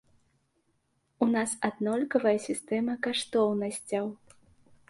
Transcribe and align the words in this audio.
У 1.25 1.27
нас 1.35 1.53
аднолькавая 1.69 2.35
сістэма 2.47 2.93
каштоўнасцяў. 3.09 4.05